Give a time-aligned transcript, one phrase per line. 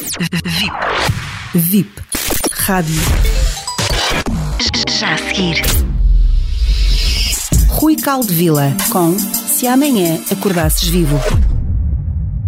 [0.00, 0.72] VIP.
[1.54, 2.02] VIP.
[2.52, 3.02] Rádio.
[4.88, 5.62] Já a seguir.
[7.68, 11.18] Rui Caldevila com Se Amanhã Acordasses Vivo.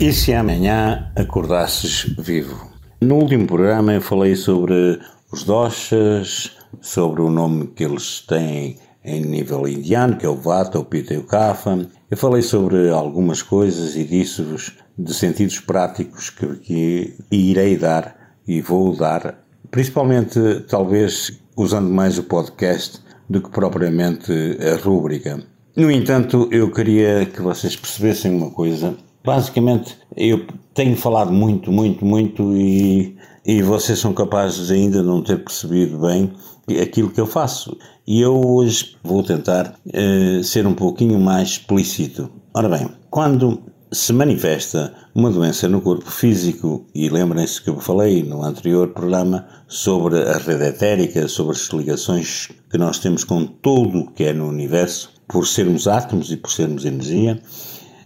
[0.00, 2.72] E se amanhã acordasses vivo?
[3.00, 4.98] No último programa eu falei sobre
[5.30, 10.78] os doshas, sobre o nome que eles têm em nível indiano, que é o Vata,
[10.78, 11.86] o Pitta e o Kapha.
[12.10, 18.60] Eu falei sobre algumas coisas e disse-vos de sentidos práticos que, que irei dar e
[18.60, 25.42] vou dar, principalmente talvez usando mais o podcast do que propriamente a rúbrica.
[25.76, 28.96] No entanto, eu queria que vocês percebessem uma coisa.
[29.24, 35.22] Basicamente, eu tenho falado muito, muito, muito e, e vocês são capazes ainda de não
[35.22, 36.32] ter percebido bem
[36.80, 37.76] aquilo que eu faço.
[38.06, 42.30] E eu hoje vou tentar uh, ser um pouquinho mais explícito.
[42.54, 48.22] Ora bem, quando se manifesta uma doença no corpo físico, e lembrem-se que eu falei
[48.22, 54.00] no anterior programa sobre a rede etérica, sobre as ligações que nós temos com tudo
[54.00, 57.40] o que é no universo, por sermos átomos e por sermos energia.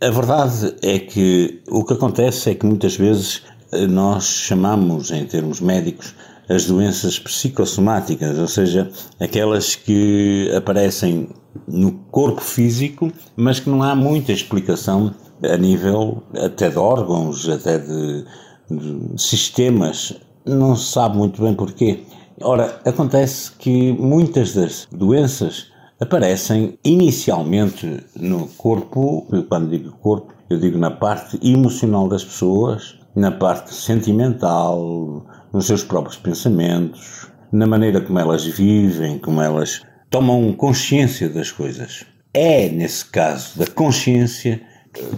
[0.00, 5.24] A verdade é que o que acontece é que muitas vezes eh, nós chamamos, em
[5.26, 6.14] termos médicos,
[6.50, 11.28] as doenças psicossomáticas, ou seja, aquelas que aparecem
[11.68, 17.78] no corpo físico, mas que não há muita explicação a nível até de órgãos, até
[17.78, 18.24] de,
[18.68, 20.12] de sistemas.
[20.44, 22.00] Não se sabe muito bem porquê.
[22.42, 25.66] Ora, acontece que muitas das doenças
[26.00, 33.30] aparecem inicialmente no corpo, quando digo corpo, eu digo na parte emocional das pessoas, na
[33.30, 41.28] parte sentimental, nos seus próprios pensamentos, na maneira como elas vivem, como elas tomam consciência
[41.28, 42.04] das coisas.
[42.32, 44.60] É nesse caso da consciência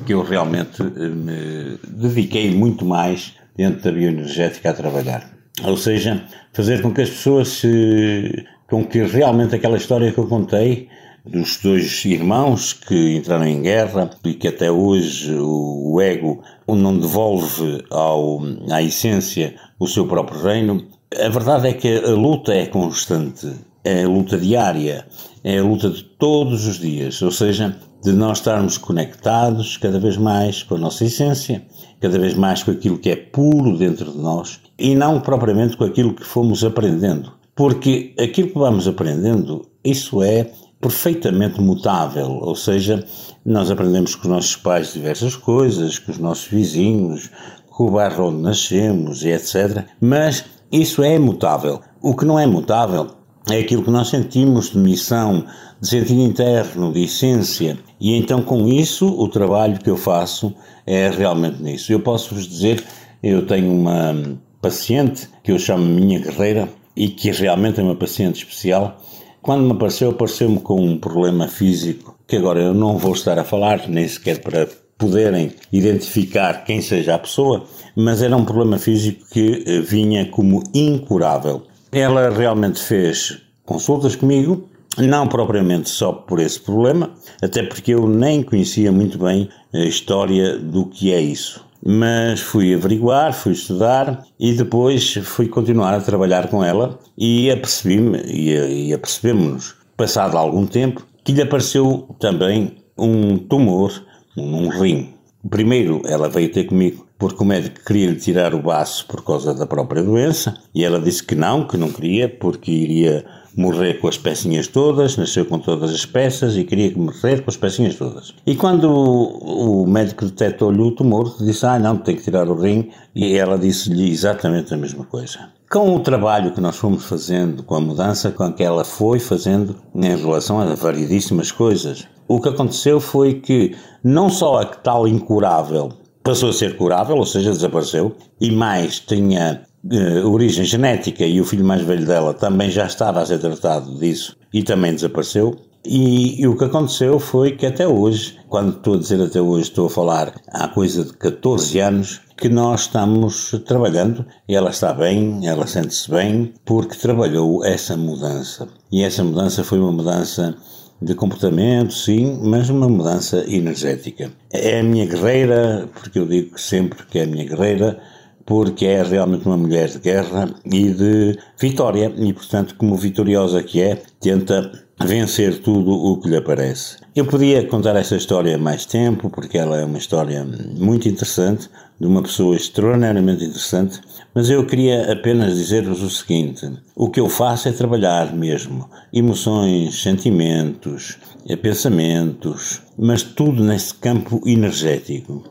[0.07, 5.31] que eu realmente eh, me dediquei muito mais dentro da bioenergética a trabalhar.
[5.65, 8.47] Ou seja, fazer com que as pessoas se.
[8.69, 10.89] com que realmente aquela história que eu contei
[11.25, 17.85] dos dois irmãos que entraram em guerra e que até hoje o ego não devolve
[17.91, 18.41] ao,
[18.71, 20.85] à essência o seu próprio reino.
[21.15, 23.53] A verdade é que a luta é constante,
[23.85, 25.07] é a luta diária,
[25.45, 30.17] é a luta de todos os dias, ou seja, de nós estarmos conectados cada vez
[30.17, 31.63] mais com a nossa essência,
[32.01, 35.85] cada vez mais com aquilo que é puro dentro de nós e não propriamente com
[35.85, 37.33] aquilo que fomos aprendendo.
[37.55, 40.51] Porque aquilo que vamos aprendendo, isso é
[40.83, 43.07] perfeitamente mutável, ou seja,
[43.47, 47.31] nós aprendemos com os nossos pais diversas coisas, com os nossos vizinhos,
[47.71, 49.85] com o bairro onde nascemos e etc.
[50.01, 51.81] Mas isso é mutável.
[52.03, 53.13] O que não é mutável
[53.49, 55.47] é aquilo que nós sentimos de missão,
[55.81, 57.79] de sentido interno, de essência.
[58.01, 60.53] E então, com isso, o trabalho que eu faço
[60.85, 61.93] é realmente nisso.
[61.93, 62.83] Eu posso vos dizer,
[63.23, 68.39] eu tenho uma paciente que eu chamo minha guerreira e que realmente é uma paciente
[68.39, 69.01] especial
[69.43, 73.45] quando me apareceu, apareceu-me com um problema físico que agora eu não vou estar a
[73.45, 77.65] falar, nem sequer para poderem identificar quem seja a pessoa,
[77.97, 81.63] mas era um problema físico que eh, vinha como incurável.
[81.91, 87.11] Ela realmente fez consultas comigo, não propriamente só por esse problema,
[87.43, 92.75] até porque eu nem conhecia muito bem a história do que é isso mas fui
[92.75, 99.75] averiguar, fui estudar e depois fui continuar a trabalhar com ela e apercebi-me e, apercebemos-nos,
[99.97, 103.93] passado algum tempo, que lhe apareceu também um tumor
[104.37, 105.15] num rim.
[105.51, 109.55] Primeiro ela veio ter comigo porque o médico queria lhe tirar o baço por causa
[109.55, 113.25] da própria doença e ela disse que não, que não queria porque iria
[113.57, 117.57] morrer com as pecinhas todas, nasceu com todas as peças e queria morrer com as
[117.57, 118.35] pecinhas todas.
[118.47, 122.91] E quando o, médico detectou-lhe o tumor, disse: Ah, não, tem que tirar o rim,
[123.15, 125.51] e ela disse-lhe exatamente a mesma coisa.
[125.71, 129.77] Com o trabalho que nós fomos fazendo, com a mudança com que ela foi fazendo
[129.95, 133.75] em relação a variedíssimas coisas, o que aconteceu foi que
[134.05, 135.93] não só a tal incurável
[136.23, 141.45] passou a ser curável, ou seja, desapareceu, e mais tinha uh, origem genética e o
[141.45, 145.57] filho mais velho dela também já estava a ser tratado disso e também desapareceu.
[145.85, 149.65] E, e, o que aconteceu foi que até hoje, quando estou a dizer até hoje,
[149.65, 154.93] estou a falar há coisa de 14 anos, que nós estamos trabalhando e ela está
[154.93, 158.69] bem, ela sente-se bem, porque trabalhou essa mudança.
[158.93, 160.57] E essa mudança foi uma mudança
[161.01, 164.31] de comportamento, sim, mas uma mudança energética.
[164.53, 168.01] É a minha guerreira, porque eu digo sempre que é a minha guerreira,
[168.45, 173.81] porque é realmente uma mulher de guerra e de vitória, e portanto, como vitoriosa que
[173.81, 174.71] é, tenta
[175.05, 176.97] vencer tudo o que lhe aparece.
[177.15, 181.69] Eu podia contar esta história mais tempo, porque ela é uma história muito interessante,
[182.01, 184.01] de uma pessoa extraordinariamente interessante,
[184.35, 190.03] mas eu queria apenas dizer-vos o seguinte: o que eu faço é trabalhar mesmo emoções,
[190.03, 191.19] sentimentos,
[191.49, 195.45] eh, pensamentos, mas tudo nesse campo energético.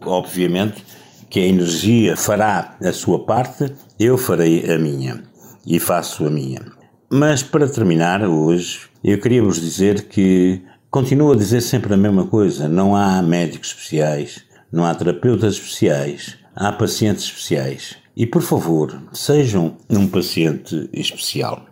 [0.00, 0.82] Obviamente
[1.30, 5.22] que a energia fará a sua parte, eu farei a minha
[5.66, 6.60] e faço a minha.
[7.08, 10.60] Mas para terminar hoje, eu queria vos dizer que
[10.90, 16.36] continuo a dizer sempre a mesma coisa: não há médicos especiais não há terapeutas especiais,
[16.54, 17.96] há pacientes especiais.
[18.16, 21.69] E por favor, sejam um paciente especial.